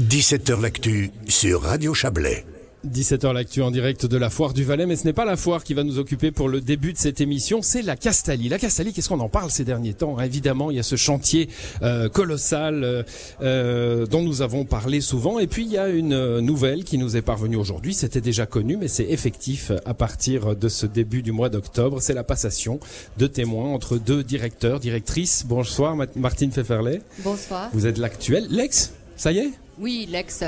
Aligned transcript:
17h 0.00 0.60
L'actu 0.60 1.10
sur 1.26 1.62
Radio 1.62 1.92
Chablais. 1.92 2.46
17h 2.86 3.32
l'actu 3.32 3.62
en 3.62 3.72
direct 3.72 4.06
de 4.06 4.16
la 4.16 4.30
foire 4.30 4.52
du 4.52 4.62
Valais, 4.62 4.86
mais 4.86 4.94
ce 4.94 5.04
n'est 5.04 5.12
pas 5.12 5.24
la 5.24 5.36
foire 5.36 5.64
qui 5.64 5.74
va 5.74 5.82
nous 5.82 5.98
occuper 5.98 6.30
pour 6.30 6.48
le 6.48 6.60
début 6.60 6.92
de 6.92 6.98
cette 6.98 7.20
émission, 7.20 7.62
c'est 7.62 7.82
la 7.82 7.96
Castalie. 7.96 8.48
La 8.48 8.60
Castalie, 8.60 8.92
qu'est-ce 8.92 9.08
qu'on 9.08 9.18
en 9.18 9.28
parle 9.28 9.50
ces 9.50 9.64
derniers 9.64 9.94
temps? 9.94 10.16
Hein 10.16 10.22
Évidemment, 10.22 10.70
il 10.70 10.76
y 10.76 10.78
a 10.78 10.84
ce 10.84 10.94
chantier 10.94 11.48
euh, 11.82 12.08
colossal 12.08 12.84
euh, 12.84 13.02
euh, 13.42 14.06
dont 14.06 14.22
nous 14.22 14.40
avons 14.40 14.64
parlé 14.64 15.00
souvent, 15.00 15.40
et 15.40 15.48
puis 15.48 15.64
il 15.64 15.72
y 15.72 15.78
a 15.78 15.88
une 15.88 16.38
nouvelle 16.38 16.84
qui 16.84 16.96
nous 16.96 17.16
est 17.16 17.22
parvenue 17.22 17.56
aujourd'hui, 17.56 17.92
c'était 17.92 18.20
déjà 18.20 18.46
connu, 18.46 18.76
mais 18.76 18.86
c'est 18.86 19.10
effectif 19.10 19.72
à 19.84 19.94
partir 19.94 20.54
de 20.54 20.68
ce 20.68 20.86
début 20.86 21.22
du 21.22 21.32
mois 21.32 21.48
d'octobre, 21.48 22.00
c'est 22.00 22.14
la 22.14 22.22
passation 22.22 22.78
de 23.18 23.26
témoins 23.26 23.72
entre 23.74 23.98
deux 23.98 24.22
directeurs, 24.22 24.78
directrices. 24.78 25.44
Bonsoir 25.44 25.96
Martine 26.14 26.50
Pfefferlet. 26.50 27.02
Bonsoir. 27.24 27.68
Vous 27.72 27.88
êtes 27.88 27.98
l'actuel, 27.98 28.46
l'ex 28.48 28.92
ça 29.18 29.32
y 29.32 29.38
est? 29.38 29.50
Oui, 29.80 30.08
l'ex. 30.10 30.42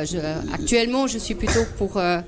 actuellement, 0.52 1.06
je 1.06 1.18
suis 1.18 1.34
plutôt 1.34 1.64
pour 1.78 1.96
euh, 1.96 2.20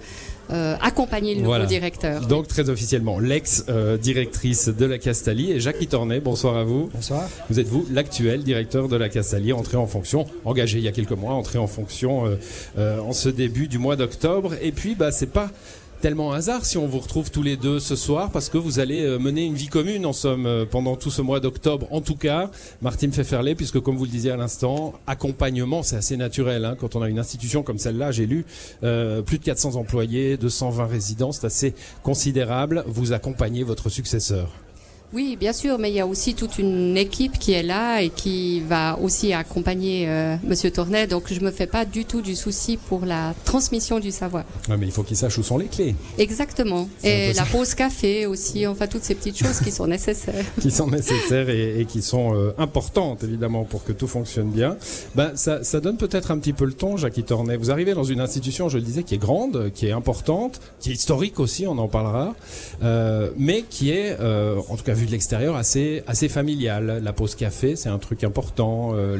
euh, 0.50 0.76
accompagner 0.80 1.34
le 1.34 1.42
nouveau 1.42 1.64
directeur. 1.66 2.26
Donc 2.26 2.46
très 2.46 2.68
officiellement, 2.70 3.18
l'ex-directrice 3.18 4.68
de 4.68 4.86
la 4.86 4.98
Castalie 4.98 5.50
et 5.52 5.60
Jacques 5.60 5.88
Tornet. 5.88 6.20
Bonsoir 6.20 6.56
à 6.56 6.64
vous. 6.64 6.90
Bonsoir. 6.94 7.28
Vous 7.50 7.58
êtes 7.58 7.68
vous 7.68 7.86
l'actuel 7.90 8.42
directeur 8.44 8.88
de 8.88 8.96
la 8.96 9.08
Castalie, 9.08 9.52
entré 9.52 9.76
en 9.76 9.86
fonction, 9.86 10.26
engagé 10.44 10.78
il 10.78 10.84
y 10.84 10.88
a 10.88 10.92
quelques 10.92 11.12
mois, 11.12 11.34
entré 11.34 11.58
en 11.58 11.66
fonction 11.66 12.24
euh, 12.78 13.00
en 13.00 13.12
ce 13.12 13.28
début 13.28 13.66
du 13.66 13.78
mois 13.78 13.96
d'octobre. 13.96 14.54
Et 14.62 14.70
puis, 14.70 14.94
bah, 14.94 15.10
c'est 15.10 15.26
pas 15.26 15.50
tellement 16.02 16.32
hasard 16.32 16.64
si 16.66 16.78
on 16.78 16.88
vous 16.88 16.98
retrouve 16.98 17.30
tous 17.30 17.44
les 17.44 17.56
deux 17.56 17.78
ce 17.78 17.94
soir 17.94 18.32
parce 18.32 18.48
que 18.48 18.58
vous 18.58 18.80
allez 18.80 19.02
euh, 19.02 19.20
mener 19.20 19.44
une 19.44 19.54
vie 19.54 19.68
commune 19.68 20.04
en 20.04 20.12
somme 20.12 20.46
euh, 20.46 20.64
pendant 20.68 20.96
tout 20.96 21.12
ce 21.12 21.22
mois 21.22 21.38
d'octobre. 21.38 21.86
En 21.92 22.00
tout 22.00 22.16
cas, 22.16 22.50
Martine 22.82 23.12
Pfefferlet, 23.12 23.54
puisque 23.54 23.78
comme 23.78 23.96
vous 23.96 24.04
le 24.04 24.10
disiez 24.10 24.32
à 24.32 24.36
l'instant, 24.36 24.94
accompagnement, 25.06 25.84
c'est 25.84 25.94
assez 25.94 26.16
naturel. 26.16 26.64
Hein, 26.64 26.76
quand 26.78 26.96
on 26.96 27.02
a 27.02 27.08
une 27.08 27.20
institution 27.20 27.62
comme 27.62 27.78
celle-là, 27.78 28.10
j'ai 28.10 28.26
lu 28.26 28.44
euh, 28.82 29.22
plus 29.22 29.38
de 29.38 29.44
400 29.44 29.76
employés, 29.76 30.36
220 30.36 30.86
résidents, 30.86 31.30
c'est 31.30 31.46
assez 31.46 31.72
considérable. 32.02 32.82
Vous 32.88 33.12
accompagnez 33.12 33.62
votre 33.62 33.88
successeur. 33.88 34.48
Oui, 35.12 35.36
bien 35.38 35.52
sûr, 35.52 35.78
mais 35.78 35.90
il 35.90 35.94
y 35.94 36.00
a 36.00 36.06
aussi 36.06 36.34
toute 36.34 36.58
une 36.58 36.96
équipe 36.96 37.38
qui 37.38 37.52
est 37.52 37.62
là 37.62 38.00
et 38.00 38.10
qui 38.10 38.60
va 38.60 38.98
aussi 38.98 39.32
accompagner 39.32 40.08
euh, 40.08 40.36
Monsieur 40.44 40.70
Tournet. 40.70 41.06
Donc, 41.06 41.32
je 41.32 41.40
me 41.40 41.50
fais 41.50 41.66
pas 41.66 41.84
du 41.84 42.04
tout 42.04 42.22
du 42.22 42.34
souci 42.34 42.76
pour 42.76 43.04
la 43.04 43.34
transmission 43.44 44.00
du 44.00 44.10
savoir. 44.10 44.44
Ouais, 44.68 44.76
mais 44.76 44.86
il 44.86 44.92
faut 44.92 45.02
qu'il 45.02 45.16
sache 45.16 45.36
où 45.38 45.42
sont 45.42 45.58
les 45.58 45.66
clés. 45.66 45.94
Exactement. 46.18 46.88
Et 47.04 47.32
la 47.34 47.44
pause 47.44 47.74
café 47.74 48.26
aussi. 48.26 48.66
Enfin, 48.66 48.86
toutes 48.86 49.04
ces 49.04 49.14
petites 49.14 49.36
choses 49.36 49.60
qui 49.60 49.70
sont 49.70 49.86
nécessaires. 49.86 50.44
qui 50.60 50.70
sont 50.70 50.88
nécessaires 50.88 51.48
et, 51.50 51.86
qui 51.88 52.02
sont 52.02 52.34
euh, 52.34 52.54
importantes 52.58 53.24
évidemment 53.24 53.64
pour 53.64 53.84
que 53.84 53.92
tout 53.92 54.06
fonctionne 54.06 54.50
bien. 54.50 54.76
Ben, 55.14 55.32
ça, 55.34 55.62
ça 55.62 55.80
donne 55.80 55.96
peut-être 55.96 56.30
un 56.30 56.38
petit 56.38 56.52
peu 56.52 56.64
le 56.64 56.72
ton, 56.72 56.96
Jackie 56.96 57.24
Tournet. 57.24 57.56
Vous 57.56 57.70
arrivez 57.70 57.94
dans 57.94 58.04
une 58.04 58.20
institution, 58.20 58.68
je 58.68 58.78
le 58.78 58.84
disais, 58.84 59.02
qui 59.02 59.14
est 59.14 59.18
grande, 59.18 59.70
qui 59.74 59.86
est 59.86 59.92
importante, 59.92 60.60
qui 60.80 60.90
est 60.90 60.94
historique 60.94 61.40
aussi, 61.40 61.66
on 61.66 61.78
en 61.78 61.88
parlera, 61.88 62.34
euh, 62.82 63.30
mais 63.36 63.62
qui 63.68 63.90
est, 63.90 64.16
euh, 64.20 64.58
en 64.68 64.76
tout 64.76 64.84
cas 64.84 64.94
de 65.06 65.10
l'extérieur 65.10 65.56
assez 65.56 66.02
assez 66.06 66.28
familial. 66.28 67.00
La 67.02 67.12
pause 67.12 67.34
café, 67.34 67.76
c'est 67.76 67.88
un 67.88 67.98
truc 67.98 68.24
important. 68.24 68.92
Euh, 68.94 69.16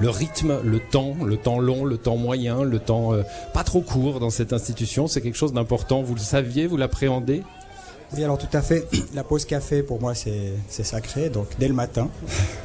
le, 0.00 0.10
rythme, 0.10 0.58
le 0.64 0.80
temps, 0.80 1.16
le 1.24 1.36
temps 1.36 1.58
long, 1.58 1.84
le 1.84 1.96
temps 1.98 2.16
moyen, 2.16 2.62
le 2.62 2.78
temps 2.78 3.12
euh, 3.12 3.22
pas 3.52 3.64
trop 3.64 3.80
court 3.80 4.20
dans 4.20 4.30
cette 4.30 4.52
institution, 4.52 5.06
c'est 5.06 5.20
quelque 5.20 5.36
chose 5.36 5.52
d'important. 5.52 6.02
Vous 6.02 6.14
le 6.14 6.20
saviez, 6.20 6.66
vous 6.66 6.76
l'appréhendez? 6.76 7.42
Oui, 8.14 8.22
alors 8.24 8.36
tout 8.36 8.48
à 8.52 8.60
fait. 8.60 8.86
La 9.14 9.24
pause 9.24 9.44
café, 9.46 9.82
pour 9.82 10.00
moi, 10.00 10.14
c'est 10.14 10.84
sacré, 10.84 11.30
donc 11.30 11.46
dès 11.58 11.68
le 11.68 11.74
matin. 11.74 12.08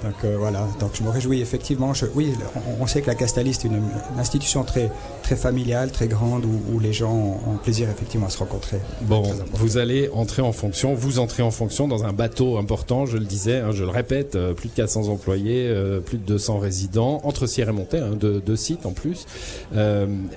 Donc 0.03 0.15
euh, 0.25 0.35
voilà, 0.37 0.67
donc 0.79 0.91
je 0.93 1.03
me 1.03 1.09
réjouis 1.09 1.41
effectivement. 1.41 1.93
Oui, 2.15 2.33
on, 2.79 2.87
sait 2.87 3.01
que 3.01 3.07
la 3.07 3.15
Castaliste 3.15 3.65
est 3.65 3.69
une, 3.69 3.81
institution 4.17 4.63
très, 4.63 4.91
très 5.27 5.35
familiale, 5.35 5.91
très 5.91 6.07
grande, 6.07 6.45
où, 6.45 6.79
les 6.79 6.93
gens 6.93 7.41
ont, 7.45 7.57
plaisir 7.61 7.89
effectivement 7.89 8.27
à 8.27 8.29
se 8.29 8.37
rencontrer. 8.37 8.77
Bon, 9.01 9.23
vous 9.55 9.77
allez 9.77 10.09
entrer 10.13 10.41
en 10.41 10.53
fonction, 10.53 10.93
vous 10.93 11.19
entrez 11.19 11.43
en 11.43 11.51
fonction 11.51 11.89
dans 11.89 12.05
un 12.05 12.13
bateau 12.13 12.57
important, 12.57 13.05
je 13.05 13.17
le 13.17 13.25
disais, 13.25 13.57
hein, 13.57 13.71
je 13.73 13.83
le 13.83 13.89
répète, 13.89 14.35
euh, 14.37 14.53
plus 14.53 14.69
de 14.69 14.73
400 14.75 15.09
employés, 15.09 15.67
euh, 15.67 15.99
plus 15.99 16.17
de 16.17 16.23
200 16.23 16.59
résidents, 16.59 17.19
entre 17.25 17.45
Sierre 17.45 17.67
et 17.67 17.73
Montaigne, 17.73 18.03
hein, 18.03 18.15
deux, 18.17 18.39
deux, 18.39 18.55
sites 18.55 18.85
en 18.85 18.93
plus. 18.93 19.25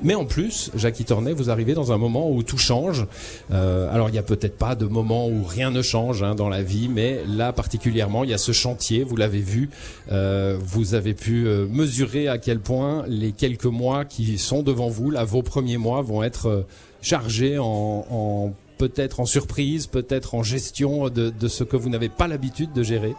mais 0.03 0.17
en 0.17 0.25
plus, 0.25 0.73
Jackie 0.75 1.05
Tornet, 1.05 1.35
vous 1.35 1.51
arrivez 1.51 1.75
dans 1.75 1.93
un 1.93 1.99
moment 1.99 2.29
où 2.29 2.43
tout 2.43 2.59
change. 2.59 3.07
alors 3.53 4.09
il 4.09 4.13
n'y 4.13 4.19
a 4.19 4.25
peut-être 4.25 4.59
pas 4.59 4.75
de 4.75 4.87
moment 4.87 5.29
où 5.29 5.45
rien 5.45 5.71
ne 5.71 5.83
change 5.83 6.25
hein, 6.25 6.35
dans 6.35 6.49
la 6.49 6.65
vie, 6.65 6.89
mais 6.89 7.21
là 7.29 7.53
particulièrement, 7.53 8.25
il 8.25 8.31
y 8.31 8.35
a 8.35 8.39
ce 8.39 8.51
chantier, 8.51 9.05
vous 9.05 9.15
l'avez 9.15 9.39
vu, 9.39 9.71
euh, 10.13 10.59
vous 10.61 10.95
avez 10.95 11.15
pu 11.15 11.47
euh, 11.47 11.67
mesurer 11.69 12.27
à 12.27 12.39
quel 12.39 12.59
point 12.59 13.05
les 13.07 13.31
quelques 13.31 13.67
mois 13.67 14.05
qui 14.05 14.39
sont 14.39 14.63
devant 14.63 14.80
vous, 14.89 15.11
là, 15.11 15.25
vos 15.25 15.43
premiers 15.43 15.77
mois, 15.77 16.03
vont 16.03 16.23
être 16.23 16.47
euh, 16.47 16.67
chargés 17.03 17.59
en, 17.59 18.53
peut-être 18.79 19.21
en 19.21 19.27
surprise, 19.27 19.87
peut-être 19.87 20.35
en 20.35 20.43
gestion 20.43 21.09
de, 21.09 21.49
ce 21.49 21.65
que 21.65 21.77
vous 21.77 21.89
n'avez 21.89 22.09
pas 22.09 22.29
l'habitude 22.29 22.73
de 22.73 22.83
gérer. 22.83 23.15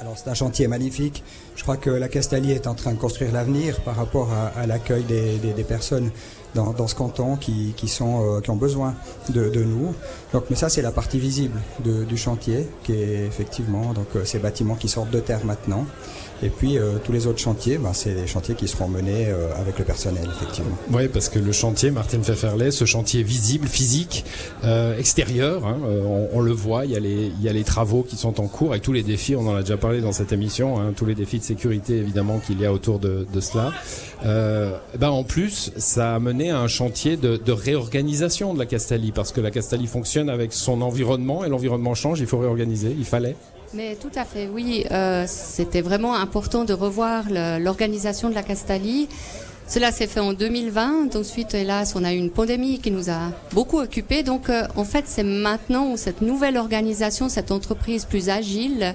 Alors 0.00 0.18
c'est 0.18 0.28
un 0.28 0.34
chantier 0.34 0.66
magnifique. 0.66 1.22
Je 1.54 1.62
crois 1.62 1.76
que 1.76 1.90
la 1.90 2.08
Castalie 2.08 2.50
est 2.50 2.66
en 2.66 2.74
train 2.74 2.92
de 2.92 2.98
construire 2.98 3.32
l'avenir 3.32 3.80
par 3.82 3.94
rapport 3.94 4.30
à, 4.32 4.66
l'accueil 4.66 5.04
des, 5.04 5.64
personnes 5.64 6.10
dans, 6.54 6.86
ce 6.86 6.94
canton 6.94 7.36
qui, 7.36 7.74
sont, 7.86 8.40
qui 8.42 8.50
ont 8.50 8.56
besoin 8.56 8.94
de, 9.30 9.48
de 9.48 9.64
nous. 9.64 9.94
Donc, 10.32 10.44
mais 10.50 10.56
ça, 10.56 10.68
c'est 10.68 10.82
la 10.82 10.92
partie 10.92 11.18
visible 11.18 11.60
de, 11.84 12.04
du 12.04 12.16
chantier, 12.16 12.66
qui 12.84 12.92
est 12.92 13.26
effectivement 13.26 13.92
donc 13.92 14.06
euh, 14.16 14.24
ces 14.24 14.38
bâtiments 14.38 14.76
qui 14.76 14.88
sortent 14.88 15.10
de 15.10 15.20
terre 15.20 15.44
maintenant. 15.44 15.86
Et 16.44 16.48
puis 16.48 16.76
euh, 16.76 16.94
tous 17.04 17.12
les 17.12 17.28
autres 17.28 17.38
chantiers, 17.38 17.78
ben, 17.78 17.92
c'est 17.92 18.14
des 18.14 18.26
chantiers 18.26 18.56
qui 18.56 18.66
seront 18.66 18.88
menés 18.88 19.28
euh, 19.28 19.54
avec 19.60 19.78
le 19.78 19.84
personnel, 19.84 20.28
effectivement. 20.28 20.76
Oui, 20.90 21.06
parce 21.06 21.28
que 21.28 21.38
le 21.38 21.52
chantier, 21.52 21.92
Martine 21.92 22.22
Pfefferlet, 22.22 22.72
ce 22.72 22.84
chantier 22.84 23.22
visible, 23.22 23.68
physique, 23.68 24.24
extérieur, 24.98 25.64
hein, 25.66 25.78
on, 25.84 26.28
on, 26.32 26.40
le 26.40 26.52
voit, 26.52 26.84
il 26.84 26.92
y, 26.92 26.96
a 26.96 27.00
les, 27.00 27.26
il 27.26 27.42
y 27.42 27.48
a 27.48 27.52
les 27.52 27.62
travaux 27.62 28.02
qui 28.02 28.16
sont 28.16 28.40
en 28.40 28.48
cours 28.48 28.70
avec 28.70 28.82
tous 28.82 28.92
les 28.92 29.04
défis, 29.04 29.36
on 29.36 29.46
en 29.46 29.54
a 29.54 29.60
déjà 29.60 29.76
parlé 29.76 30.00
dans 30.00 30.10
cette 30.12 30.32
émission, 30.32 30.80
hein, 30.80 30.92
tous 30.96 31.04
les 31.04 31.14
défis 31.14 31.38
de 31.38 31.44
sécurité 31.44 31.98
évidemment 31.98 32.38
qu'il 32.38 32.60
y 32.60 32.66
a 32.66 32.72
autour 32.72 32.98
de, 32.98 33.24
de 33.32 33.40
cela. 33.40 33.72
ben, 34.24 35.10
en 35.10 35.22
plus, 35.22 35.72
ça 35.76 36.16
a 36.16 36.18
mené 36.18 36.41
à 36.50 36.58
un 36.58 36.68
chantier 36.68 37.16
de, 37.16 37.52
réorganisation 37.52 38.54
de 38.54 38.58
la 38.58 38.66
Castalie, 38.66 39.12
parce 39.12 39.32
que 39.32 39.40
la 39.40 39.50
Castalie 39.50 39.86
fonctionne 39.86 40.28
avec 40.28 40.52
son 40.52 40.82
environnement 40.82 41.44
et 41.44 41.48
l'environnement 41.48 41.94
change, 41.94 42.20
il 42.20 42.26
faut 42.26 42.38
réorganiser, 42.38 42.94
il 42.96 43.04
fallait. 43.04 43.36
Mais 43.74 43.96
tout 43.96 44.10
à 44.14 44.24
fait, 44.24 44.48
oui. 44.52 44.84
Euh, 44.90 45.24
c'était 45.26 45.80
vraiment 45.80 46.14
important 46.14 46.64
de 46.64 46.74
revoir 46.74 47.24
l'organisation 47.30 48.28
de 48.28 48.34
la 48.34 48.42
Castalie. 48.42 49.08
Cela 49.68 49.90
s'est 49.92 50.06
fait 50.06 50.20
en 50.20 50.32
2020. 50.32 51.16
Ensuite, 51.16 51.54
hélas, 51.54 51.94
on 51.96 52.04
a 52.04 52.12
eu 52.12 52.16
une 52.16 52.30
pandémie 52.30 52.78
qui 52.78 52.90
nous 52.90 53.10
a 53.10 53.30
beaucoup 53.52 53.78
occupés. 53.78 54.22
Donc, 54.22 54.50
euh, 54.50 54.66
en 54.76 54.84
fait, 54.84 55.04
c'est 55.06 55.22
maintenant 55.22 55.90
où 55.90 55.96
cette 55.96 56.20
nouvelle 56.20 56.56
organisation, 56.56 57.28
cette 57.28 57.50
entreprise 57.50 58.04
plus 58.04 58.28
agile, 58.28 58.94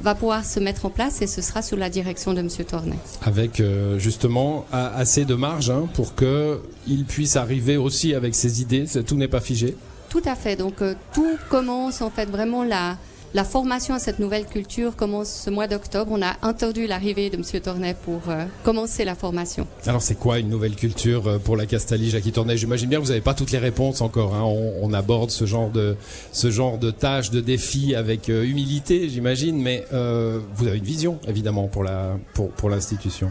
va 0.00 0.14
pouvoir 0.14 0.44
se 0.44 0.60
mettre 0.60 0.86
en 0.86 0.90
place 0.90 1.22
et 1.22 1.26
ce 1.26 1.40
sera 1.42 1.62
sous 1.62 1.76
la 1.76 1.90
direction 1.90 2.32
de 2.34 2.40
M. 2.40 2.48
Tournay. 2.48 2.96
Avec 3.22 3.60
euh, 3.60 3.98
justement 3.98 4.66
assez 4.72 5.24
de 5.24 5.34
marge 5.34 5.70
hein, 5.70 5.88
pour 5.94 6.14
qu'il 6.14 7.04
puisse 7.06 7.36
arriver 7.36 7.76
aussi 7.76 8.14
avec 8.14 8.34
ses 8.34 8.60
idées. 8.60 8.86
Tout 9.06 9.16
n'est 9.16 9.28
pas 9.28 9.40
figé. 9.40 9.76
Tout 10.08 10.22
à 10.24 10.34
fait. 10.34 10.56
Donc 10.56 10.82
euh, 10.82 10.94
tout 11.12 11.36
commence 11.48 12.00
en 12.00 12.10
fait 12.10 12.26
vraiment 12.26 12.64
la 12.64 12.96
la 13.34 13.44
formation 13.44 13.94
à 13.94 13.98
cette 13.98 14.18
nouvelle 14.18 14.46
culture 14.46 14.96
commence 14.96 15.28
ce 15.28 15.50
mois 15.50 15.66
d'octobre. 15.66 16.10
On 16.12 16.22
a 16.22 16.36
entendu 16.42 16.86
l'arrivée 16.86 17.30
de 17.30 17.36
M. 17.36 17.60
Tournay 17.60 17.94
pour 18.04 18.22
euh, 18.28 18.44
commencer 18.64 19.04
la 19.04 19.14
formation. 19.14 19.66
Alors 19.86 20.02
c'est 20.02 20.14
quoi 20.14 20.38
une 20.38 20.48
nouvelle 20.48 20.76
culture 20.76 21.26
euh, 21.26 21.38
pour 21.38 21.56
la 21.56 21.66
Castalie, 21.66 22.10
Jackie 22.10 22.32
Tournay 22.32 22.56
J'imagine 22.56 22.88
bien 22.88 22.98
que 22.98 23.04
vous 23.04 23.10
n'avez 23.10 23.20
pas 23.20 23.34
toutes 23.34 23.52
les 23.52 23.58
réponses 23.58 24.00
encore. 24.00 24.34
Hein. 24.34 24.44
On, 24.44 24.92
aborde 24.92 25.30
ce 25.30 25.44
genre 25.44 25.68
de 25.68 25.96
ce 26.32 26.50
genre 26.50 26.78
de 26.78 26.90
tâches, 26.90 27.30
de 27.30 27.40
défis 27.40 27.94
avec 27.94 28.28
humilité, 28.28 29.08
j'imagine, 29.10 29.60
mais 29.60 29.84
vous 29.90 30.66
avez 30.66 30.78
une 30.78 30.84
vision 30.84 31.18
évidemment 31.26 31.66
pour 31.66 31.84
pour 32.32 32.50
pour 32.50 32.70
l'institution 32.70 33.30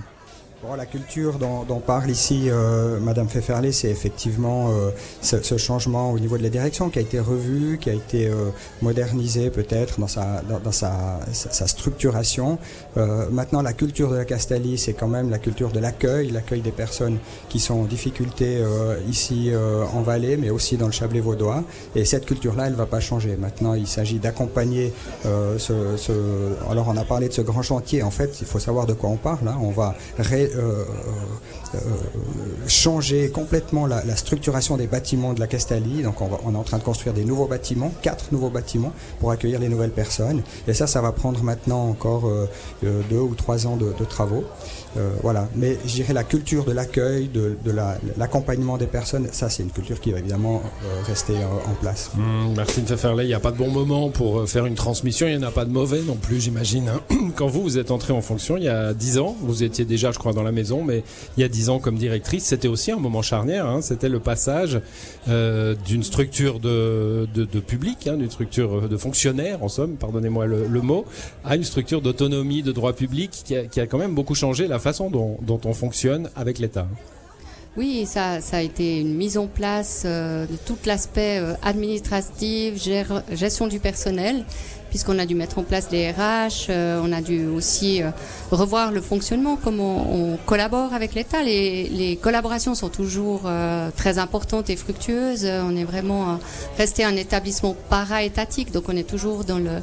la 0.77 0.85
culture 0.85 1.38
dont, 1.38 1.79
parle 1.79 2.09
ici 2.09 2.45
euh, 2.47 2.99
Madame 2.99 3.27
Pfefferley, 3.27 3.72
c'est 3.72 3.90
effectivement 3.90 4.69
euh, 4.69 4.91
ce, 5.22 5.57
changement 5.57 6.11
au 6.11 6.19
niveau 6.19 6.37
de 6.37 6.43
la 6.43 6.49
direction 6.49 6.90
qui 6.90 6.99
a 6.99 7.02
été 7.02 7.19
revu, 7.19 7.78
qui 7.78 7.90
a 7.90 7.93
été 7.93 8.28
euh, 8.28 8.49
modernisé 8.81 9.49
peut-être 9.49 9.99
dans, 9.99 10.07
sa, 10.07 10.41
dans, 10.41 10.72
sa, 10.72 11.19
sa, 11.31 11.67
structuration. 11.67 12.57
Euh, 12.97 13.29
maintenant, 13.29 13.61
la 13.61 13.73
culture 13.73 14.09
de 14.09 14.16
la 14.16 14.25
Castalie, 14.25 14.78
c'est 14.78 14.93
quand 14.93 15.07
même 15.07 15.29
la 15.29 15.37
culture 15.37 15.72
de 15.72 15.79
l'accueil, 15.79 16.31
l'accueil 16.31 16.61
des 16.61 16.72
personnes 16.72 17.19
qui 17.49 17.59
sont 17.59 17.75
en 17.75 17.85
difficulté 17.85 18.63
ici 19.09 19.51
en 19.93 20.01
Valais, 20.01 20.37
mais 20.37 20.49
aussi 20.49 20.78
dans 20.78 20.87
le 20.87 20.91
Chablais 20.91 21.19
vaudois. 21.19 21.63
Et 21.96 22.05
cette 22.05 22.25
culture-là, 22.25 22.66
elle 22.67 22.73
ne 22.73 22.78
va 22.78 22.85
pas 22.85 22.99
changer. 22.99 23.35
Maintenant, 23.37 23.73
il 23.73 23.87
s'agit 23.87 24.19
d'accompagner 24.19 24.93
ce, 25.23 25.97
ce, 25.97 26.11
Alors, 26.69 26.87
on 26.87 26.97
a 26.97 27.03
parlé 27.03 27.28
de 27.28 27.34
ce 27.34 27.41
grand 27.41 27.61
chantier. 27.61 28.03
En 28.03 28.11
fait, 28.11 28.37
il 28.41 28.47
faut 28.47 28.59
savoir 28.59 28.85
de 28.85 28.93
quoi 28.93 29.09
on 29.09 29.17
parle. 29.17 29.47
Hein. 29.47 29.58
On 29.61 29.72
va 29.72 29.96
changer 32.67 33.29
complètement 33.29 33.85
la, 33.85 34.16
structuration 34.16 34.78
des 34.78 34.87
bâtiments 34.87 35.34
de 35.34 35.40
la 35.40 35.47
Castalie. 35.47 36.03
Donc 36.03 36.22
on, 36.22 36.53
est 36.53 36.57
en 36.57 36.63
train 36.63 36.78
de 36.78 36.84
construire 36.84 37.13
des 37.13 37.25
nouveaux 37.25 37.47
bâtiments, 37.47 37.91
quatre 38.02 38.31
nouveaux 38.31 38.49
bâtiments 38.49 38.93
pour 39.19 39.31
accueillir 39.31 39.59
les 39.59 39.69
nouvelles 39.69 39.91
personnes. 39.91 40.41
Et 40.67 40.73
ça, 40.73 40.87
ça 40.87 41.02
va 41.02 41.11
prendre 41.11 41.43
maintenant 41.43 41.90
encore 41.90 42.31
deux 42.81 43.19
ou 43.19 43.35
trois 43.35 43.67
ans 43.67 43.78
de, 43.78 43.93
travaux. 44.05 44.43
Euh, 44.97 45.11
voilà. 45.22 45.49
Mais 45.55 45.78
je 45.85 45.96
dirais 45.96 46.13
la 46.13 46.23
culture 46.23 46.63
de 46.63 46.72
l'accueil, 46.72 47.28
de, 47.28 47.58
l'accompagnement 48.17 48.73
la, 48.73 48.79
des 48.79 48.87
personnes, 48.87 49.28
ça 49.31 49.49
c'est 49.49 49.63
une 49.63 49.72
culture 49.72 49.99
qui 49.99 50.11
va 50.11 50.19
évidemment 50.19 50.61
euh, 50.84 51.03
rester 51.05 51.34
euh, 51.34 51.69
en 51.69 51.73
place. 51.75 52.11
Mmh, 52.16 52.55
Martine 52.55 52.84
Pfefferley, 52.85 53.25
il 53.25 53.28
n'y 53.28 53.34
a 53.34 53.40
pas 53.40 53.51
de 53.51 53.58
bon 53.58 53.69
moment 53.69 54.09
pour 54.09 54.40
euh, 54.40 54.46
faire 54.46 54.66
une 54.66 54.75
transmission, 54.75 55.28
il 55.28 55.37
n'y 55.37 55.43
en 55.43 55.47
a 55.47 55.51
pas 55.51 55.66
de 55.66 55.72
mauvais 55.72 56.01
non 56.01 56.16
plus, 56.16 56.40
j'imagine. 56.40 56.90
Hein. 56.90 57.01
Quand 57.35 57.47
vous, 57.47 57.61
vous 57.61 57.78
êtes 57.78 57.91
entrée 57.91 58.13
en 58.13 58.22
fonction 58.22 58.58
il 58.58 58.63
y 58.63 58.69
a 58.69 58.93
10 58.93 59.19
ans, 59.19 59.35
vous 59.41 59.63
étiez 59.63 59.85
déjà, 59.85 60.11
je 60.11 60.19
crois, 60.19 60.34
dans 60.35 60.43
la 60.43 60.52
maison, 60.52 60.84
mais 60.84 61.03
il 61.37 61.41
y 61.41 61.43
a 61.43 61.47
10 61.47 61.70
ans 61.70 61.79
comme 61.79 61.97
directrice, 61.97 62.43
c'était 62.46 62.67
aussi 62.67 62.91
un 62.91 62.97
moment 62.97 63.23
charnière, 63.23 63.66
hein. 63.66 63.82
c'était 63.82 64.09
le 64.09 64.20
passage 64.20 64.79
euh, 65.28 65.73
d'une 65.87 66.03
structure 66.03 66.59
de, 66.59 67.28
public, 67.66 68.08
hein, 68.08 68.17
d'une 68.17 68.29
structure 68.29 68.87
de 68.87 68.97
fonctionnaire, 68.97 69.64
en 69.64 69.70
somme, 69.70 69.96
pardonnez-moi 69.96 70.46
le, 70.46 70.67
le, 70.67 70.82
mot, 70.82 71.05
à 71.43 71.55
une 71.55 71.64
structure 71.64 72.02
d'autonomie, 72.02 72.61
de 72.61 72.72
droit 72.72 72.93
public 72.93 73.32
qui 73.46 73.55
a, 73.55 73.87
quand 73.87 73.97
même 73.97 74.14
beaucoup 74.14 74.35
changé 74.35 74.67
la 74.67 74.78
façon 74.78 75.09
dont 75.09 75.61
on 75.66 75.73
fonctionne 75.73 76.29
avec 76.35 76.59
l'État. 76.59 76.87
Oui, 77.77 78.05
ça, 78.05 78.39
ça 78.39 78.57
a 78.57 78.61
été 78.61 79.01
une 79.01 79.16
mise 79.16 79.37
en 79.37 79.47
place 79.47 80.03
euh, 80.05 80.45
de 80.45 80.55
tout 80.55 80.77
l'aspect 80.85 81.39
euh, 81.39 81.55
administratif, 81.61 82.81
gère, 82.81 83.22
gestion 83.31 83.67
du 83.67 83.79
personnel, 83.79 84.45
puisqu'on 84.95 85.19
a 85.19 85.25
dû 85.25 85.35
mettre 85.35 85.59
en 85.59 85.63
place 85.63 85.89
les 85.91 86.09
RH, 86.09 86.67
euh, 86.69 87.01
on 87.03 87.11
a 87.11 87.19
dû 87.19 87.47
aussi 87.47 88.01
euh, 88.01 88.11
revoir 88.49 88.93
le 88.93 89.01
fonctionnement, 89.01 89.57
comment 89.61 90.09
on, 90.09 90.37
collabore 90.45 90.93
avec 90.93 91.16
l'État. 91.16 91.43
Les, 91.43 91.89
les, 91.89 92.16
collaborations 92.16 92.75
sont 92.75 92.87
toujours 92.87 93.41
euh, 93.45 93.89
très 93.93 94.19
importantes 94.19 94.69
et 94.69 94.77
fructueuses. 94.77 95.45
On 95.45 95.75
est 95.75 95.83
vraiment 95.83 96.39
resté 96.77 97.03
un 97.03 97.17
établissement 97.17 97.75
para-étatique, 97.89 98.72
donc 98.72 98.85
on 98.87 98.95
est 98.95 99.03
toujours 99.03 99.43
dans 99.43 99.59
le 99.59 99.81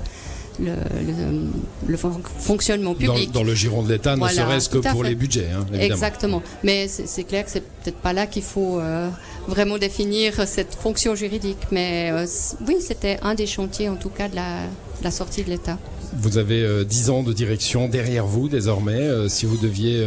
le, 0.60 0.72
le, 1.06 1.49
le, 1.87 1.96
fonctionnement 1.96 2.94
public. 2.94 3.32
Dans, 3.32 3.40
dans 3.40 3.44
le 3.44 3.54
giron 3.54 3.82
de 3.82 3.93
l'État, 3.93 4.16
voilà, 4.16 4.32
ne 4.32 4.38
serait-ce 4.38 4.69
que 4.69 4.78
pour 4.78 5.02
fait. 5.02 5.10
les 5.10 5.14
budgets. 5.14 5.49
Hein, 5.54 5.64
Exactement. 5.78 6.43
Mais 6.62 6.88
c'est 6.88 7.25
clair 7.25 7.44
que 7.44 7.50
c'est 7.50 7.62
peut-être 7.82 7.99
pas 7.99 8.12
là 8.12 8.26
qu'il 8.26 8.43
faut 8.43 8.78
euh, 8.78 9.08
vraiment 9.49 9.78
définir 9.78 10.46
cette 10.46 10.75
fonction 10.75 11.14
juridique. 11.14 11.58
Mais 11.70 12.10
euh, 12.12 12.26
oui, 12.66 12.76
c'était 12.81 13.19
un 13.22 13.34
des 13.34 13.46
chantiers, 13.46 13.88
en 13.88 13.96
tout 13.96 14.10
cas, 14.10 14.28
de 14.28 14.37
la, 14.37 14.62
de 14.64 15.04
la 15.04 15.10
sortie 15.10 15.43
de 15.43 15.50
l'État. 15.50 15.78
Vous 16.14 16.37
avez 16.37 16.62
euh, 16.62 16.84
10 16.84 17.10
ans 17.10 17.22
de 17.22 17.32
direction 17.32 17.88
derrière 17.88 18.26
vous 18.26 18.49
désormais. 18.49 19.00
Euh, 19.00 19.28
si 19.28 19.46
vous 19.46 19.56
deviez, 19.56 20.04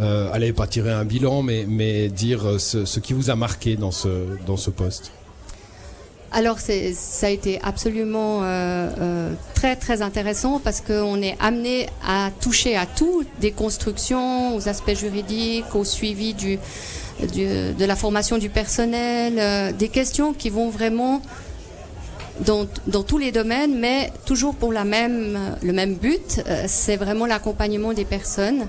euh, 0.00 0.30
allez 0.32 0.52
pas 0.52 0.66
tirer 0.66 0.92
un 0.92 1.04
bilan, 1.04 1.42
mais, 1.42 1.66
mais 1.68 2.08
dire 2.08 2.58
ce, 2.60 2.84
ce, 2.84 3.00
qui 3.00 3.12
vous 3.12 3.30
a 3.30 3.36
marqué 3.36 3.76
dans 3.76 3.92
ce, 3.92 4.08
dans 4.46 4.56
ce 4.56 4.70
poste 4.70 5.12
alors 6.36 6.58
ça 6.58 7.26
a 7.26 7.30
été 7.30 7.58
absolument 7.62 8.42
euh, 8.42 8.90
euh, 9.00 9.32
très 9.54 9.74
très 9.74 10.02
intéressant 10.02 10.60
parce 10.62 10.82
qu'on 10.82 11.22
est 11.22 11.34
amené 11.40 11.86
à 12.06 12.30
toucher 12.42 12.76
à 12.76 12.84
tout, 12.84 13.24
des 13.40 13.52
constructions, 13.52 14.54
aux 14.54 14.68
aspects 14.68 14.94
juridiques, 14.94 15.74
au 15.74 15.82
suivi 15.82 16.34
du, 16.34 16.58
de 17.22 17.84
la 17.86 17.96
formation 17.96 18.36
du 18.36 18.50
personnel, 18.50 19.38
euh, 19.38 19.72
des 19.72 19.88
questions 19.88 20.34
qui 20.34 20.50
vont 20.50 20.68
vraiment 20.68 21.22
dans, 22.40 22.66
tous 23.02 23.16
les 23.16 23.32
domaines, 23.32 23.78
mais 23.78 24.12
toujours 24.26 24.56
pour 24.56 24.74
la 24.74 24.84
même, 24.84 25.56
le 25.62 25.72
même 25.72 25.94
but, 25.94 26.42
c'est 26.66 26.96
vraiment 26.96 27.24
l'accompagnement 27.24 27.94
des 27.94 28.04
personnes, 28.04 28.66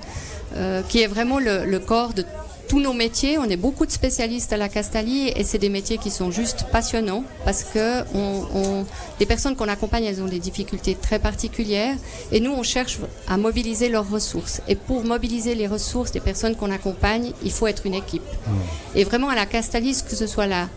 qui 0.87 1.01
est 1.01 1.07
vraiment 1.07 1.37
le, 1.37 1.65
le 1.65 1.79
corps 1.79 2.13
de 2.13 2.23
tous 2.67 2.79
nos 2.79 2.93
métiers, 2.93 3.37
on 3.37 3.45
est 3.45 3.57
beaucoup 3.57 3.85
de 3.85 3.91
spécialistes 3.91 4.51
à 4.53 4.57
la 4.57 4.69
Castalie 4.69 5.29
et 5.29 5.43
c'est 5.43 5.57
des 5.57 5.69
métiers 5.69 5.97
qui 5.97 6.11
sont 6.11 6.31
juste 6.31 6.65
passionnants 6.71 7.23
parce 7.45 7.63
que 7.63 8.03
on, 8.13 8.43
on, 8.53 8.85
les 9.19 9.25
personnes 9.25 9.55
qu'on 9.55 9.67
accompagne, 9.67 10.03
elles 10.03 10.21
ont 10.21 10.27
des 10.27 10.39
difficultés 10.39 10.95
très 10.95 11.19
particulières 11.19 11.95
et 12.31 12.39
nous, 12.39 12.51
on 12.51 12.63
cherche 12.63 12.99
à 13.27 13.37
mobiliser 13.37 13.89
leurs 13.89 14.09
ressources. 14.09 14.61
Et 14.67 14.75
pour 14.75 15.03
mobiliser 15.03 15.55
les 15.55 15.67
ressources 15.67 16.11
des 16.11 16.19
personnes 16.19 16.55
qu'on 16.55 16.71
accompagne, 16.71 17.31
il 17.43 17.51
faut 17.51 17.67
être 17.67 17.85
une 17.85 17.93
équipe. 17.93 18.21
Mmh. 18.21 18.51
Et 18.95 19.03
vraiment 19.03 19.29
à 19.29 19.35
la 19.35 19.45
Castalie, 19.45 19.97
que 20.07 20.15
ce 20.15 20.27
soit 20.27 20.47
la, 20.47 20.67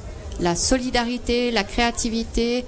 la 0.41 0.55
solidarité, 0.55 1.51
la 1.51 1.65
créativité, 1.65 2.65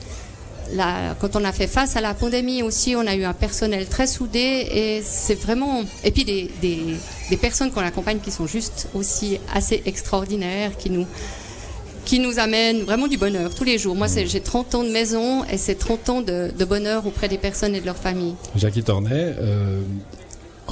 quand 1.21 1.37
on 1.37 1.45
a 1.45 1.53
fait 1.53 1.67
face 1.67 1.97
à 1.97 2.01
la 2.01 2.15
pandémie 2.15 2.63
aussi, 2.63 2.95
on 2.97 3.07
a 3.07 3.15
eu 3.15 3.25
un 3.25 3.33
personnel 3.33 3.87
très 3.87 4.07
soudé 4.07 4.39
et 4.39 5.03
c'est 5.03 5.35
vraiment. 5.35 5.83
Et 6.05 6.11
puis 6.11 6.25
des, 6.25 7.37
personnes 7.41 7.71
qu'on 7.71 7.81
accompagne 7.81 8.19
qui 8.19 8.31
sont 8.31 8.47
juste 8.47 8.89
aussi 8.95 9.39
assez 9.55 9.83
extraordinaires, 9.87 10.77
qui 10.77 10.91
nous 10.91 11.07
qui 12.05 12.19
nous 12.19 12.41
amènent 12.41 12.83
vraiment 12.83 13.07
du 13.07 13.17
bonheur 13.17 13.55
tous 13.55 13.65
les 13.65 13.79
jours. 13.79 13.95
Moi, 13.95 14.09
j'ai 14.09 14.41
30 14.41 14.75
ans 14.75 14.83
de 14.83 14.91
maison 14.91 15.45
et 15.45 15.57
c'est 15.57 15.77
30 15.77 16.09
ans 16.09 16.21
de, 16.21 16.65
bonheur 16.65 17.07
auprès 17.07 17.29
des 17.29 17.39
personnes 17.39 17.77
et 17.77 17.81
de 17.81 17.87
leur 17.87 17.97
famille. 17.97 18.35
Jackie 18.57 18.83
Tornet, 18.83 19.37
euh, 19.39 19.81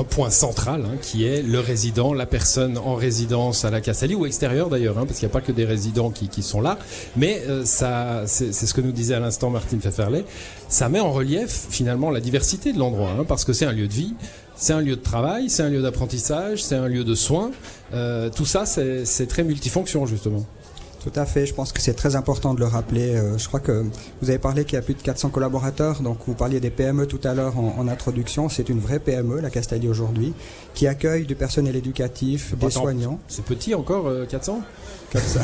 un 0.00 0.05
point 0.05 0.31
central 0.31 0.85
hein, 0.87 0.97
qui 1.02 1.25
est 1.25 1.43
le 1.43 1.61
résident, 1.61 2.14
la 2.14 2.26
personne 2.26 2.79
en 2.79 2.94
résidence 2.94 3.64
à 3.64 3.70
la 3.70 3.81
Castalie 3.81 4.14
ou 4.14 4.25
extérieure 4.25 4.70
d'ailleurs, 4.70 4.99
hein, 4.99 5.05
parce 5.06 5.19
qu'il 5.19 5.29
n'y 5.29 5.32
a 5.32 5.35
pas 5.35 5.41
que 5.43 5.52
des 5.52 5.64
résidents 5.64 6.11
qui, 6.11 6.29
qui 6.29 6.43
sont 6.43 6.61
là, 6.61 6.79
mais 7.17 7.43
euh, 7.49 7.64
ça, 7.64 8.23
c'est 8.26 8.52
ce 8.52 8.73
que 8.75 8.81
nous 8.81 8.93
disait 8.93 9.14
à 9.14 9.20
l'instant 9.20 9.50
Martine 9.50 9.79
Pfefferley, 9.79 10.25
ça 10.69 10.88
met 10.88 11.00
en 11.00 11.12
relief 11.12 11.67
finalement 11.70 12.11
la 12.11 12.20
diversité 12.20 12.73
de 12.73 12.79
l'endroit, 12.79 13.11
hein, 13.11 13.25
parce 13.29 13.44
que 13.44 13.52
c'est 13.52 13.67
un 13.67 13.73
lieu 13.73 13.88
de 13.88 13.93
vie, 13.93 14.14
c'est 14.56 14.73
un 14.73 14.81
lieu 14.81 14.97
de 14.97 15.02
travail, 15.02 15.50
c'est 15.50 15.62
un 15.62 15.69
lieu 15.69 15.82
d'apprentissage, 15.82 16.62
c'est 16.64 16.76
un 16.76 16.88
lieu 16.88 17.05
de 17.05 17.14
soins, 17.14 17.50
euh, 17.93 18.31
tout 18.31 18.47
ça 18.47 18.64
c'est 18.67 19.26
très 19.29 19.44
multifonction 19.44 20.06
justement. 20.06 20.44
Tout 21.00 21.12
à 21.17 21.25
fait, 21.25 21.47
je 21.47 21.55
pense 21.55 21.73
que 21.73 21.81
c'est 21.81 21.94
très 21.94 22.14
important 22.14 22.52
de 22.52 22.61
le 22.61 22.67
rappeler. 22.67 23.17
Euh, 23.17 23.38
je 23.38 23.49
crois 23.49 23.61
que 23.61 23.87
vous 24.20 24.29
avez 24.29 24.38
parlé 24.38 24.64
qu'il 24.64 24.75
y 24.75 24.79
a 24.79 24.82
plus 24.82 24.93
de 24.94 25.00
400 25.00 25.31
collaborateurs, 25.31 26.02
donc 26.02 26.19
vous 26.26 26.35
parliez 26.35 26.61
des 26.61 26.69
PME 26.69 27.06
tout 27.06 27.20
à 27.25 27.32
l'heure 27.32 27.58
en, 27.58 27.75
en, 27.79 27.88
introduction. 27.88 28.50
C'est 28.50 28.69
une 28.69 28.81
vraie 28.81 28.99
PME, 28.99 29.41
la 29.41 29.49
Castalie 29.49 29.88
aujourd'hui, 29.88 30.35
qui 30.75 30.87
accueille 30.87 31.25
du 31.25 31.35
personnel 31.35 31.75
éducatif, 31.75 32.55
des 32.58 32.70
soignants. 32.70 33.19
C'est 33.29 33.44
petit 33.44 33.75
encore, 33.75 34.08
euh, 34.08 34.26
400 34.26 34.61
comme 35.12 35.20
ça. 35.23 35.41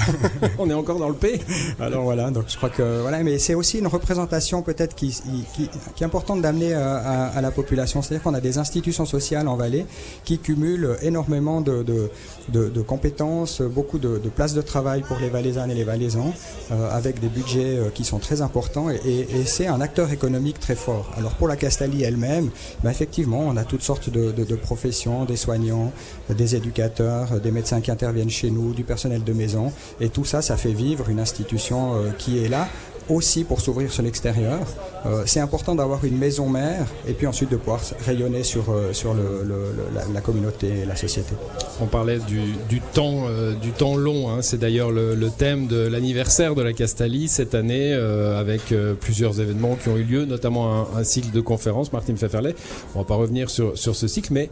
On 0.59 0.71
est 0.71 0.75
encore 0.75 0.99
dans 0.99 1.09
le 1.09 1.15
P. 1.15 1.41
Alors 1.81 2.05
voilà, 2.05 2.31
donc 2.31 2.45
je 2.49 2.57
crois 2.57 2.71
que 2.71 3.01
voilà, 3.01 3.23
mais 3.23 3.39
c'est 3.39 3.55
aussi 3.55 3.79
une 3.79 3.87
représentation 3.87 4.63
peut-être 4.63 4.95
qui, 4.95 5.09
qui, 5.55 5.69
qui, 5.95 6.03
est 6.03 6.07
importante 6.07 6.41
d'amener 6.41 6.75
à, 6.75 6.97
à, 6.97 7.27
à, 7.29 7.41
la 7.41 7.51
population. 7.51 8.03
C'est-à-dire 8.03 8.23
qu'on 8.23 8.35
a 8.35 8.41
des 8.41 8.59
institutions 8.59 9.07
sociales 9.07 9.49
en 9.49 9.57
Valais 9.57 9.87
qui 10.25 10.39
cumulent 10.39 10.97
énormément 11.03 11.61
de, 11.61 11.83
de, 11.83 12.11
de, 12.51 12.69
de 12.69 12.83
compétences, 12.83 13.61
beaucoup 13.61 13.99
de, 13.99 14.19
de 14.19 14.29
places 14.29 14.55
de 14.55 14.63
travail 14.63 15.03
pour 15.03 15.19
les 15.19 15.31
Valaisannes 15.47 15.71
et 15.71 15.75
les 15.75 15.85
Valaisans, 15.85 16.35
euh, 16.73 16.91
avec 16.91 17.21
des 17.21 17.29
budgets 17.29 17.77
euh, 17.77 17.91
qui 17.91 18.05
sont 18.05 18.19
très 18.19 18.43
importants 18.43 18.91
et, 18.91 19.27
c'est 19.45 19.67
un 19.67 19.81
acteur 19.81 20.11
économique 20.11 20.59
très 20.59 20.75
fort. 20.75 21.11
Alors 21.17 21.35
pour 21.35 21.47
la 21.47 21.57
Castalie 21.57 22.03
elle-même, 22.03 22.51
ben 22.83 22.91
effectivement, 22.91 23.41
on 23.47 23.57
a 23.57 23.65
toutes 23.65 23.83
sortes 23.83 24.11
de, 24.11 24.33
de, 24.33 24.45
de 24.45 24.57
professions, 24.57 25.25
des 25.25 25.37
soignants, 25.37 25.93
des 26.31 26.57
éducateurs, 26.57 27.41
des 27.41 27.51
médecins 27.51 27.81
qui 27.81 27.91
interviennent 27.91 28.31
chez 28.31 28.51
nous, 28.51 28.75
du 28.75 28.83
personnel 28.83 29.23
de 29.23 29.33
maison 29.33 29.73
et 30.01 30.09
tout 30.09 30.25
ça, 30.25 30.43
ça 30.43 30.57
fait 30.57 30.73
vivre 30.73 31.09
une 31.09 31.21
institution 31.21 31.95
euh, 31.95 32.11
qui 32.19 32.45
est 32.45 32.49
là 32.49 32.69
aussi 33.09 33.45
pour 33.45 33.61
s'ouvrir 33.61 33.93
sur 33.93 34.03
l'extérieur. 34.03 34.61
Euh, 35.07 35.23
c'est 35.27 35.41
important 35.41 35.75
d'avoir 35.75 36.05
une 36.05 36.19
maison 36.19 36.49
mère 36.49 36.87
et 37.07 37.13
puis 37.13 37.27
ensuite 37.27 37.51
de 37.51 37.57
pouvoir 37.57 37.81
rayonner 38.05 38.43
sur, 38.43 38.71
euh, 38.71 38.93
sur 38.93 39.15
la, 39.15 40.21
communauté 40.21 40.81
et 40.83 40.85
la 40.85 40.97
société. 40.97 41.35
On 41.81 41.87
parlait 41.87 42.19
du, 42.19 42.81
temps, 42.81 43.27
euh, 43.29 43.53
du 43.55 43.71
temps 43.71 43.97
long, 43.97 44.31
hein. 44.31 44.43
c'est 44.43 44.59
d'ailleurs 44.59 44.91
le, 44.91 45.31
thème 45.37 45.67
de 45.67 45.87
l'anniversaire 45.87 46.55
de 46.55 46.63
la 46.63 46.73
Castalie 46.73 47.29
cette 47.29 47.55
année 47.55 47.93
avec 47.93 48.73
plusieurs 49.01 49.41
événements 49.41 49.75
qui 49.75 49.89
ont 49.89 49.97
eu 49.97 50.05
lieu, 50.05 50.25
notamment 50.25 50.87
un, 50.97 51.05
cycle 51.05 51.31
de 51.31 51.41
conférences. 51.41 51.93
Martine 51.93 52.17
Pfefferley, 52.17 52.55
on 52.95 53.01
va 53.01 53.05
pas 53.05 53.17
revenir 53.17 53.51
sur, 53.51 53.77
ce 53.77 54.09
cycle, 54.09 54.33
mais 54.33 54.51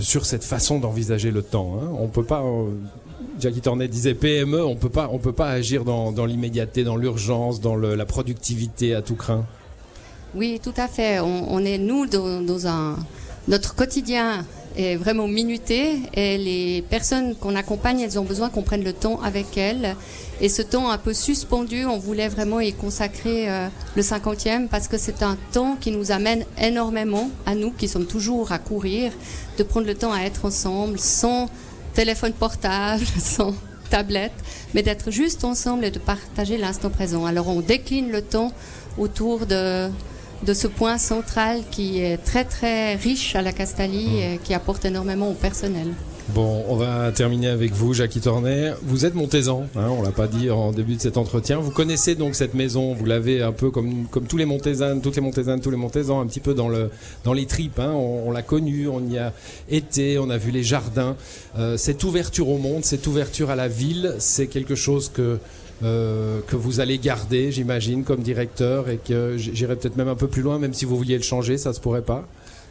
sur 0.00 0.26
cette 0.26 0.42
façon 0.42 0.78
d'envisager 0.78 1.30
le 1.30 1.42
temps. 1.42 1.78
Hein. 1.80 1.88
On 1.98 2.08
peut 2.08 2.24
pas 2.24 2.42
Jackie 3.40 3.60
Tornet 3.60 3.88
disait 3.88 4.14
PME, 4.14 4.64
on 4.64 4.76
peut 4.76 4.88
pas, 4.88 5.08
on 5.12 5.18
peut 5.18 5.32
pas 5.32 5.48
agir 5.48 5.84
dans, 5.84 6.12
dans 6.12 6.26
l'immédiateté, 6.26 6.84
dans 6.84 6.96
l'urgence, 6.96 7.60
dans 7.60 7.76
la 7.76 8.06
productivité 8.06 8.94
à 8.94 9.02
tout 9.02 9.16
craint. 9.16 9.44
Oui, 10.34 10.60
tout 10.62 10.74
à 10.76 10.86
fait. 10.86 11.18
On, 11.20 11.58
est 11.64 11.78
nous 11.78 12.06
dans, 12.06 12.40
dans, 12.40 12.66
un 12.66 12.96
notre 13.48 13.74
quotidien 13.74 14.44
est 14.76 14.94
vraiment 14.96 15.26
minuté 15.26 15.96
et 16.14 16.38
les 16.38 16.82
personnes 16.82 17.34
qu'on 17.34 17.56
accompagne, 17.56 18.00
elles 18.00 18.18
ont 18.18 18.24
besoin 18.24 18.48
qu'on 18.48 18.62
prenne 18.62 18.84
le 18.84 18.92
temps 18.92 19.20
avec 19.22 19.56
elles. 19.56 19.96
Et 20.40 20.48
ce 20.48 20.62
temps 20.62 20.90
un 20.90 20.98
peu 20.98 21.12
suspendu, 21.12 21.84
on 21.84 21.98
voulait 21.98 22.28
vraiment 22.28 22.60
y 22.60 22.72
consacrer 22.72 23.50
euh, 23.50 23.66
le 23.96 24.02
cinquantième 24.02 24.68
parce 24.68 24.88
que 24.88 24.96
c'est 24.96 25.22
un 25.22 25.36
temps 25.52 25.76
qui 25.80 25.90
nous 25.90 26.12
amène 26.12 26.44
énormément 26.58 27.30
à 27.46 27.54
nous 27.54 27.72
qui 27.72 27.88
sommes 27.88 28.06
toujours 28.06 28.52
à 28.52 28.58
courir, 28.58 29.12
de 29.58 29.62
prendre 29.64 29.86
le 29.86 29.94
temps 29.94 30.12
à 30.12 30.20
être 30.20 30.44
ensemble 30.44 30.98
sans 30.98 31.50
téléphone 31.94 32.32
portable, 32.32 33.04
sans 33.18 33.54
tablette, 33.90 34.32
mais 34.74 34.82
d'être 34.82 35.10
juste 35.10 35.44
ensemble 35.44 35.84
et 35.84 35.90
de 35.90 35.98
partager 35.98 36.56
l'instant 36.56 36.90
présent. 36.90 37.26
Alors 37.26 37.48
on 37.48 37.60
décline 37.60 38.10
le 38.10 38.22
temps 38.22 38.52
autour 38.98 39.46
de, 39.46 39.88
de 40.46 40.54
ce 40.54 40.66
point 40.66 40.98
central 40.98 41.62
qui 41.70 42.00
est 42.00 42.18
très 42.18 42.44
très 42.44 42.94
riche 42.94 43.34
à 43.34 43.42
la 43.42 43.52
Castalie 43.52 44.06
mmh. 44.06 44.18
et 44.18 44.40
qui 44.42 44.54
apporte 44.54 44.84
énormément 44.84 45.30
au 45.30 45.34
personnel. 45.34 45.88
Bon, 46.28 46.64
on 46.68 46.76
va 46.76 47.10
terminer 47.10 47.48
avec 47.48 47.72
vous, 47.72 47.92
Jackie 47.92 48.20
Tornet. 48.20 48.72
Vous 48.82 49.04
êtes 49.04 49.14
montaisan, 49.14 49.66
hein, 49.74 49.88
on 49.90 50.02
l'a 50.02 50.12
pas 50.12 50.28
dit 50.28 50.48
en 50.48 50.70
début 50.70 50.94
de 50.94 51.00
cet 51.00 51.16
entretien. 51.16 51.58
Vous 51.58 51.72
connaissez 51.72 52.14
donc 52.14 52.36
cette 52.36 52.54
maison, 52.54 52.94
vous 52.94 53.04
l'avez 53.04 53.42
un 53.42 53.50
peu 53.50 53.70
comme, 53.70 54.06
comme 54.06 54.26
tous 54.26 54.36
les 54.36 54.44
montaisanes, 54.44 55.00
toutes 55.00 55.16
les 55.16 55.22
montaisanes, 55.22 55.60
tous 55.60 55.72
les 55.72 55.76
montaisans, 55.76 56.20
un 56.20 56.26
petit 56.26 56.38
peu 56.38 56.54
dans, 56.54 56.68
le, 56.68 56.90
dans 57.24 57.32
les 57.32 57.46
tripes. 57.46 57.80
Hein. 57.80 57.90
On, 57.90 58.30
l'a 58.30 58.42
connu, 58.42 58.86
on 58.86 59.04
y 59.08 59.18
a 59.18 59.32
été, 59.68 60.18
on 60.18 60.30
a 60.30 60.36
vu 60.36 60.52
les 60.52 60.62
jardins. 60.62 61.16
Euh, 61.58 61.76
cette 61.76 62.04
ouverture 62.04 62.48
au 62.48 62.58
monde, 62.58 62.84
cette 62.84 63.06
ouverture 63.08 63.50
à 63.50 63.56
la 63.56 63.66
ville, 63.66 64.14
c'est 64.18 64.46
quelque 64.46 64.76
chose 64.76 65.08
que, 65.08 65.38
euh, 65.82 66.40
que 66.46 66.54
vous 66.54 66.78
allez 66.78 66.98
garder, 66.98 67.50
j'imagine, 67.50 68.04
comme 68.04 68.20
directeur 68.20 68.88
et 68.88 68.98
que 68.98 69.36
j'irai 69.36 69.74
peut-être 69.74 69.96
même 69.96 70.08
un 70.08 70.16
peu 70.16 70.28
plus 70.28 70.42
loin, 70.42 70.60
même 70.60 70.74
si 70.74 70.84
vous 70.84 70.96
vouliez 70.96 71.16
le 71.16 71.24
changer, 71.24 71.58
ça 71.58 71.72
se 71.72 71.80
pourrait 71.80 72.02
pas. 72.02 72.28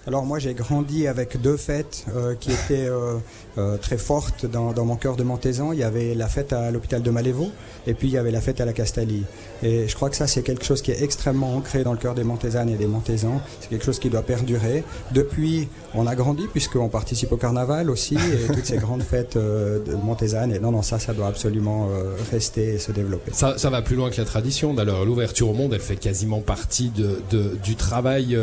Alors 0.07 0.25
moi 0.25 0.39
j'ai 0.39 0.53
grandi 0.53 1.07
avec 1.07 1.41
deux 1.41 1.57
fêtes 1.57 2.05
euh, 2.15 2.33
qui 2.33 2.51
étaient 2.51 2.87
euh, 2.87 3.17
euh, 3.57 3.77
très 3.77 3.97
fortes 3.97 4.45
dans, 4.45 4.71
dans, 4.71 4.85
mon 4.85 4.95
cœur 4.95 5.17
de 5.17 5.23
Montaisan. 5.23 5.73
Il 5.73 5.79
y 5.79 5.83
avait 5.83 6.15
la 6.15 6.27
fête 6.27 6.53
à 6.53 6.71
l'hôpital 6.71 7.01
de 7.01 7.11
Malévo 7.11 7.51
et 7.85 7.93
puis 7.93 8.07
il 8.07 8.13
y 8.13 8.17
avait 8.17 8.31
la 8.31 8.39
fête 8.39 8.61
à 8.61 8.65
la 8.65 8.71
Castalie. 8.73 9.23
Et 9.61 9.87
je 9.87 9.95
crois 9.95 10.09
que 10.09 10.15
ça 10.15 10.25
c'est 10.25 10.41
quelque 10.41 10.63
chose 10.63 10.81
qui 10.81 10.91
est 10.91 11.03
extrêmement 11.03 11.55
ancré 11.55 11.83
dans 11.83 11.91
le 11.91 11.97
cœur 11.97 12.15
des 12.15 12.23
Montaisanes 12.23 12.69
et 12.69 12.77
des 12.77 12.87
Montaisans. 12.87 13.41
C'est 13.59 13.69
quelque 13.69 13.83
chose 13.83 13.99
qui 13.99 14.09
doit 14.09 14.21
perdurer. 14.21 14.83
Depuis 15.11 15.67
on 15.93 16.07
a 16.07 16.15
grandi 16.15 16.47
puisqu'on 16.47 16.87
participe 16.87 17.33
au 17.33 17.37
carnaval 17.37 17.89
aussi 17.89 18.15
et 18.15 18.47
toutes 18.53 18.65
ces 18.65 18.77
grandes 18.77 19.03
fêtes 19.03 19.37
de 19.37 19.95
Montaisanes. 20.01 20.53
Et 20.53 20.59
non 20.59 20.71
non 20.71 20.81
ça 20.81 20.97
ça 20.97 21.13
doit 21.13 21.27
absolument 21.27 21.89
rester 22.31 22.75
et 22.75 22.79
se 22.79 22.93
développer. 22.93 23.31
Ça, 23.33 23.57
ça 23.57 23.69
va 23.69 23.81
plus 23.81 23.97
loin 23.97 24.09
que 24.09 24.17
la 24.17 24.25
tradition. 24.25 24.73
D'ailleurs 24.73 25.03
l'ouverture 25.03 25.49
au 25.49 25.53
monde 25.53 25.73
elle 25.73 25.81
fait 25.81 25.97
quasiment 25.97 26.39
partie 26.39 26.89
de, 26.89 27.21
de, 27.31 27.57
du 27.63 27.75
travail 27.75 28.37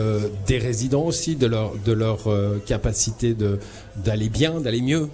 des 0.47 0.59
résidents 0.59 1.05
aussi 1.05 1.35
de 1.35 1.46
leur, 1.47 1.73
de 1.85 1.93
leur 1.93 2.29
euh, 2.29 2.63
capacité 2.67 3.37
d'aller 3.97 4.29
bien, 4.29 4.61
d'aller 4.61 4.83
mieux 4.83 5.09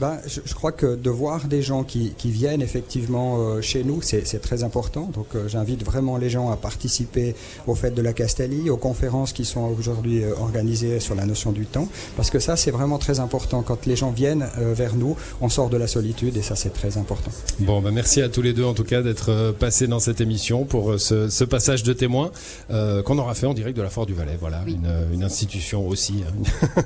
ben, 0.00 0.18
je, 0.26 0.40
je, 0.44 0.54
crois 0.54 0.72
que 0.72 0.94
de 0.94 1.10
voir 1.10 1.46
des 1.46 1.62
gens 1.62 1.82
qui, 1.82 2.12
qui 2.16 2.30
viennent 2.30 2.62
effectivement 2.62 3.38
euh, 3.38 3.60
chez 3.60 3.84
nous, 3.84 4.00
c'est 4.02 4.40
très 4.40 4.62
important. 4.62 5.10
Donc 5.14 5.26
euh, 5.34 5.48
j'invite 5.48 5.84
vraiment 5.84 6.16
les 6.16 6.30
gens 6.30 6.50
à 6.50 6.56
participer 6.56 7.34
aux 7.66 7.74
fêtes 7.74 7.94
de 7.94 8.02
la 8.02 8.12
Castalie, 8.12 8.70
aux 8.70 8.76
conférences 8.76 9.32
qui 9.32 9.44
sont 9.44 9.74
aujourd'hui 9.78 10.22
euh, 10.22 10.34
organisées 10.38 11.00
sur 11.00 11.14
la 11.14 11.26
notion 11.26 11.52
du 11.52 11.66
temps, 11.66 11.88
parce 12.16 12.30
que 12.30 12.38
ça 12.38 12.56
c'est 12.56 12.70
vraiment 12.70 12.98
très 12.98 13.20
important. 13.20 13.62
Quand 13.62 13.86
les 13.86 13.96
gens 13.96 14.10
viennent 14.10 14.48
euh, 14.58 14.74
vers 14.74 14.94
nous, 14.94 15.16
on 15.40 15.48
sort 15.48 15.68
de 15.68 15.76
la 15.76 15.86
solitude 15.86 16.36
et 16.36 16.42
ça 16.42 16.56
c'est 16.56 16.72
très 16.72 16.96
important. 16.96 17.30
Bon, 17.60 17.80
ben, 17.80 17.90
merci 17.90 18.22
à 18.22 18.28
tous 18.28 18.42
les 18.42 18.52
deux 18.52 18.64
en 18.64 18.74
tout 18.74 18.84
cas 18.84 19.02
d'être 19.02 19.52
passés 19.58 19.86
dans 19.86 20.00
cette 20.00 20.20
émission 20.20 20.64
pour 20.64 20.98
ce, 20.98 21.28
ce 21.28 21.44
passage 21.44 21.82
de 21.82 21.92
témoin 21.92 22.30
qu'on 22.68 23.18
aura 23.18 23.34
fait 23.34 23.46
en 23.46 23.54
direct 23.54 23.76
de 23.76 23.82
la 23.82 23.90
Fort 23.90 24.06
du 24.06 24.14
Valais. 24.14 24.36
Voilà, 24.40 24.62
oui. 24.66 24.74
une, 24.74 25.14
une, 25.14 25.24
institution 25.24 25.86
aussi. 25.86 26.24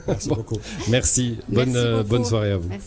Merci 0.07 0.29
bon. 0.29 0.37
beaucoup. 0.37 0.59
Merci. 0.89 1.37
Merci 1.49 1.73
bonne, 1.73 2.03
bonne 2.03 2.25
soirée 2.25 2.53
à 2.53 2.57
vous. 2.57 2.69
Merci. 2.69 2.81